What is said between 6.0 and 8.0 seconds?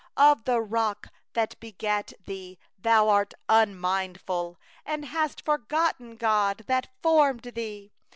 God that bore thee.